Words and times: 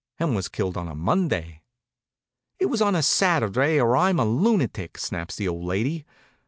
Hen 0.17 0.33
was 0.33 0.47
killed 0.47 0.77
on 0.77 0.87
a 0.87 0.95
Monday." 0.95 1.61
"It 2.57 2.71
was 2.71 2.81
on 2.81 2.95
a 2.95 3.03
Saturday 3.03 3.79
or 3.79 3.95
I'm 3.95 4.17
a 4.19 4.25
lunatic," 4.25 4.97
snaps 4.97 5.35
the 5.35 5.47
old 5.47 5.63
lady. 5.67 6.07